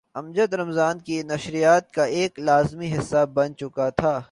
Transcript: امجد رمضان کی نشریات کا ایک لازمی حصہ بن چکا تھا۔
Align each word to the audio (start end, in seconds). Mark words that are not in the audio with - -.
امجد 0.15 0.53
رمضان 0.53 0.99
کی 0.99 1.21
نشریات 1.23 1.91
کا 1.91 2.03
ایک 2.03 2.39
لازمی 2.39 2.93
حصہ 2.97 3.25
بن 3.33 3.55
چکا 3.55 3.89
تھا۔ 3.89 4.19